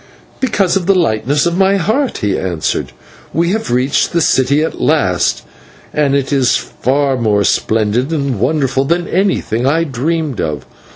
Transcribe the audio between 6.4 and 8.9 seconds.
far more splendid and wonderful